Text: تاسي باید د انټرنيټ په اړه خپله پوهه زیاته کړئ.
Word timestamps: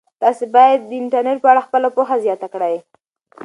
تاسي 0.21 0.45
باید 0.55 0.79
د 0.85 0.91
انټرنيټ 1.01 1.37
په 1.41 1.47
اړه 1.51 1.65
خپله 1.67 1.87
پوهه 1.95 2.15
زیاته 2.25 2.47
کړئ. 2.53 2.75